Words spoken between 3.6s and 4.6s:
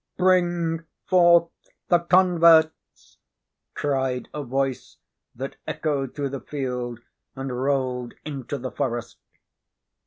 cried a